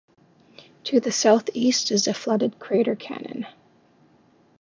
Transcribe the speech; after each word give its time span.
To 0.85 0.99
the 0.99 1.11
southeast 1.11 1.91
is 1.91 2.05
the 2.05 2.15
flooded 2.15 2.57
crater 2.57 2.95
Cannon. 2.95 3.45